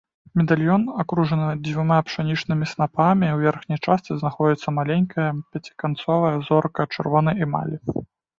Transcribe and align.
Медальён 0.39 0.83
акружаны 1.01 1.49
дзвюма 1.67 1.97
пшанічнымі 2.07 2.65
снапамі, 2.71 3.27
у 3.35 3.43
верхняй 3.43 3.79
частцы 3.85 4.17
знаходзіцца 4.23 4.75
маленькая 4.79 5.27
пяціканцовая 5.59 6.33
зорка 6.49 6.81
чырвонай 6.99 7.35
эмалі. 7.49 7.75